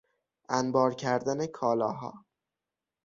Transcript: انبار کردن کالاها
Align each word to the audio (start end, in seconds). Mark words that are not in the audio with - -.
انبار 0.49 0.93
کردن 0.93 1.47
کالاها 1.47 2.25